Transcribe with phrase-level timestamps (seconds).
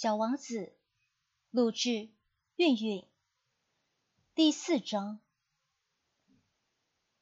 [0.00, 0.72] 小王子，
[1.50, 2.08] 录制，
[2.56, 3.04] 韵韵。
[4.34, 5.20] 第四章，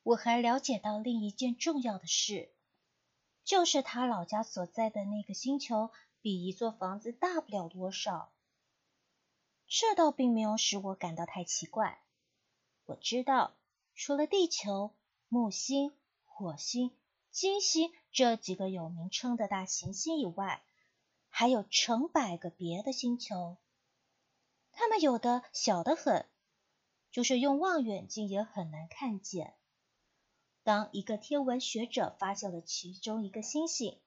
[0.04, 2.52] 我还了解到另一件重要的事，
[3.42, 8.32] 就是他老家所在的那个星球比一座房子大不了多少。
[9.66, 12.00] 这倒并没有使我感到太奇怪。
[12.84, 13.56] 我知道，
[13.96, 14.94] 除了地球、
[15.26, 15.92] 木星、
[16.24, 16.96] 火星、
[17.32, 20.62] 金星这几个有名称的大行星以外，
[21.38, 23.58] 还有成百个别的星球，
[24.72, 26.26] 它们有的小得很，
[27.12, 29.54] 就是用望远镜也很难看见。
[30.64, 34.00] 当一个天文学者发现了其中一个星星，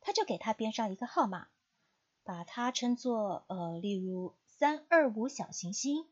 [0.00, 1.48] 他就给它编上一个号码，
[2.24, 6.08] 把它称作呃，例如三二五小行星。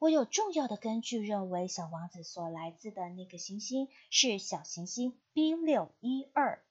[0.00, 6.65] 我有重要的根据认为，小王子所来自的那个行星是小行星 B 六一二。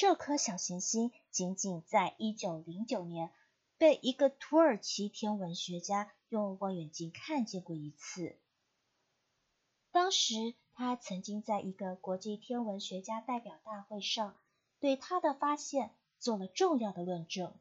[0.00, 3.30] 这颗小行星仅仅在1909年
[3.76, 8.38] 被一个土耳其天文学家用望远镜看见过一次。
[9.90, 14.38] 当时他曾经在一个国际天文学家代表大会上
[14.78, 17.54] 对他的发现做了重要的论证，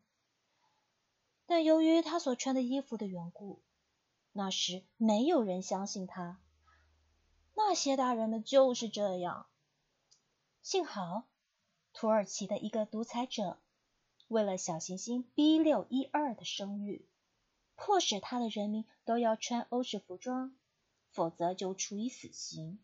[1.45, 3.61] 但由于他所穿的衣服的缘故，
[4.31, 6.39] 那时没有人相信他。
[7.53, 9.47] 那些大人们就是这样。
[10.61, 11.25] 幸好。
[11.92, 13.59] 土耳其的一个独裁者，
[14.28, 17.08] 为了小行星 B 六一二的声誉，
[17.76, 20.56] 迫使他的人民都要穿欧式服装，
[21.12, 22.80] 否则就处以死刑。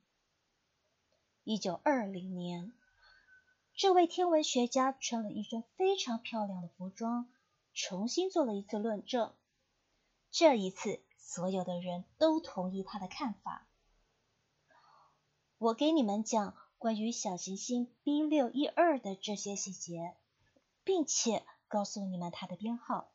[1.44, 2.74] 一九二零年，
[3.74, 7.32] 这位天文学家穿了一身非常漂亮的服装，
[7.74, 9.34] 重新做了一次论证。
[10.32, 13.68] 这一次，所有的人都同意他的看法。
[15.58, 16.58] 我给你们讲。
[16.86, 20.14] 关于小行星 B 六一二的这些细节，
[20.84, 23.10] 并且告诉你们它的编号，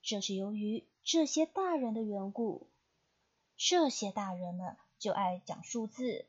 [0.00, 2.68] 这是由于这些大人的缘故。
[3.56, 6.28] 这些大人们就爱讲数字。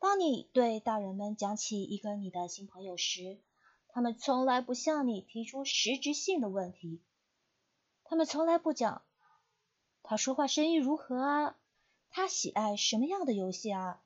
[0.00, 3.38] 当你对大人们讲起一个你的新朋友时，
[3.86, 7.00] 他们从来不向你提出实质性的问题。
[8.02, 9.02] 他们从来不讲
[10.02, 11.56] 他说话声音如何啊，
[12.10, 14.02] 他喜爱什么样的游戏啊。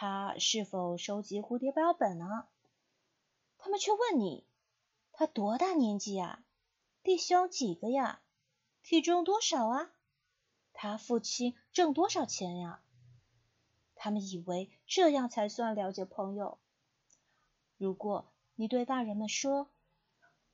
[0.00, 2.46] 他是否收集蝴蝶标本呢？
[3.58, 4.46] 他们却问你：
[5.10, 6.44] 他多大年纪呀？
[7.02, 8.20] 弟兄几个呀？
[8.84, 9.90] 体重多少啊？
[10.72, 12.80] 他父亲挣多少钱呀？
[13.96, 16.58] 他们以为这样才算了解朋友。
[17.76, 19.68] 如果你对大人们说：“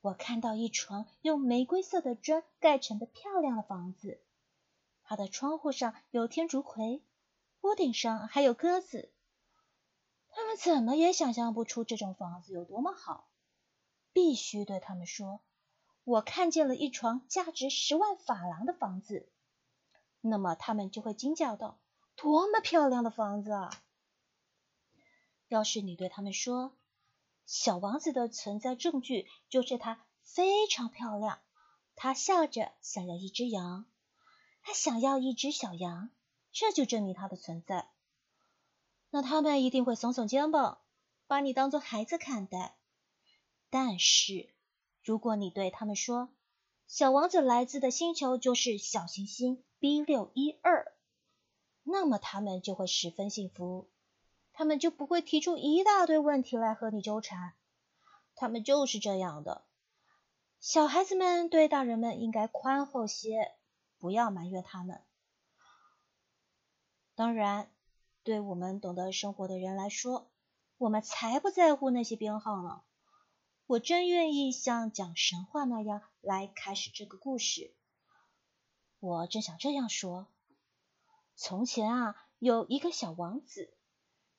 [0.00, 4.22] 我看到一床用玫瑰色的砖盖成的漂亮的房子，
[5.02, 7.02] 它的窗户上有天竺葵，
[7.60, 9.10] 屋顶上还有鸽子。”
[10.36, 13.28] 他们怎么也想象不出这种房子有多么好，
[14.12, 15.40] 必须对他们说
[16.02, 19.30] ：“我看见了一床价值十万法郎的房子。”
[20.20, 21.78] 那么他们就会惊叫道
[22.16, 23.70] ：“多么漂亮的房子啊！”
[25.46, 26.76] 要是你对他们说
[27.46, 31.38] ：“小王子的存在证据就是他非常漂亮，
[31.94, 33.84] 他笑着想要一只羊，
[34.62, 36.10] 他想要一只小羊，
[36.50, 37.88] 这就证明它的存在。”
[39.14, 40.80] 那他们一定会耸耸肩膀，
[41.28, 42.74] 把你当做孩子看待。
[43.70, 44.52] 但是，
[45.04, 46.30] 如果你对他们说，
[46.88, 50.96] 小王子来自的星球就是小行星 B 六一二，
[51.84, 53.88] 那么他们就会十分幸福，
[54.52, 57.54] 他们就不会提出一大堆问题来和你纠缠。
[58.34, 59.64] 他们就是这样的。
[60.58, 63.54] 小孩子们对大人们应该宽厚些，
[63.96, 65.04] 不要埋怨他们。
[67.14, 67.70] 当然。
[68.24, 70.30] 对我们懂得生活的人来说，
[70.78, 72.80] 我们才不在乎那些编号呢。
[73.66, 77.74] 我真愿意像讲神话那样来开始这个故事。
[78.98, 80.26] 我正想这样说：
[81.36, 83.74] 从前啊，有一个小王子，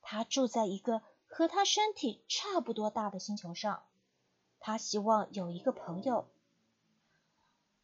[0.01, 3.83] 他住在一个和他身体差不多大的星球上。
[4.59, 6.27] 他希望有一个朋友。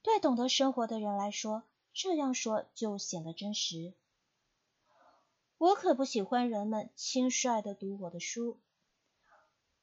[0.01, 1.61] 对懂得生活的人来说，
[1.93, 3.93] 这样说就显得真实。
[5.61, 8.59] 我可不喜欢人们轻率地读我的书。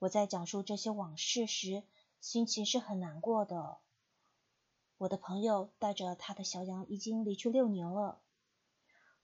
[0.01, 1.85] 我在讲述这些往事时，
[2.21, 3.79] 心情是很难过的。
[4.97, 8.19] 我的朋友带着他的小羊已经离去六年了。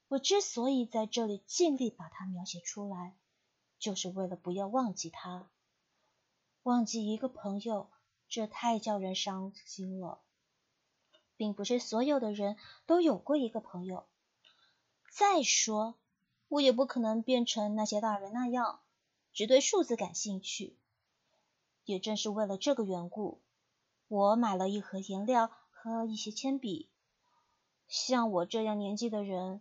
[0.07, 3.17] 我之所以在这里尽力把它描写出来，
[3.81, 5.51] 就是为了不要忘记他。
[6.63, 7.91] 忘记一个朋友，
[8.29, 10.21] 这太叫人伤心了。
[11.37, 14.07] 并不是所有的人都有过一个朋友。
[15.11, 15.97] 再说。
[16.49, 18.81] 我也不可能变成那些大人那样，
[19.33, 20.79] 只对数字感兴趣。
[21.85, 23.43] 也正是为了这个缘故，
[24.09, 26.89] 我买了一盒颜料和一些铅笔。
[27.89, 29.61] 像我这样年纪的人，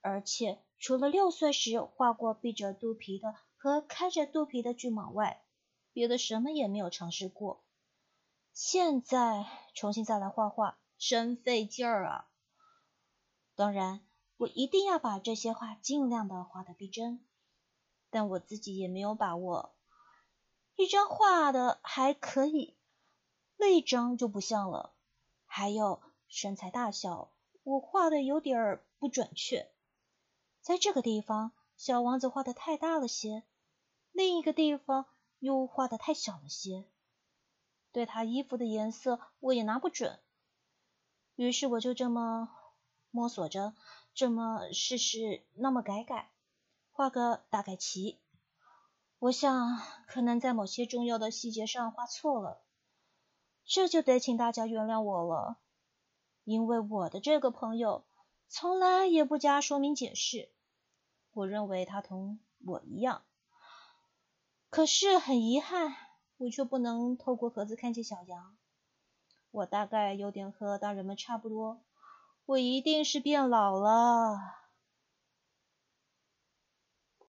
[0.00, 5.42] 而且除了六岁时画过闭着肚皮的和开着肚皮的巨蟒外，
[5.92, 7.62] 别的什么也没有尝试过。
[8.52, 12.28] 现在重新再来画画，真费劲儿啊！
[13.54, 14.00] 当然，
[14.36, 17.24] 我一定要把这些画尽量的画得逼真，
[18.10, 19.74] 但我自己也没有把握。
[20.76, 22.76] 一张画的还可以，
[23.56, 24.92] 另一张就不像了。
[25.46, 27.30] 还有身材大小，
[27.62, 29.70] 我画的有点儿不准确。
[30.60, 33.44] 在这个地方，小王子画的太大了些，
[34.10, 35.06] 另一个地方
[35.38, 36.84] 又画的太小了些。
[37.92, 40.18] 对他衣服的颜色，我也拿不准。
[41.36, 42.48] 于是我就这么
[43.10, 43.74] 摸索着，
[44.14, 46.30] 这么试试，那么改改，
[46.92, 48.20] 画个大概齐。
[49.18, 49.76] 我想，
[50.06, 52.62] 可能在某些重要的细节上画错了，
[53.64, 55.58] 这就得请大家原谅我了，
[56.44, 58.04] 因为我的这个朋友
[58.46, 60.50] 从来也不加说明解释。
[61.32, 63.24] 我认为他同我一样，
[64.70, 65.96] 可是很遗憾，
[66.36, 68.56] 我却不能透过盒子看见小羊。
[69.50, 71.82] 我大概有点和大人们差不多，
[72.46, 74.63] 我一定是变老了。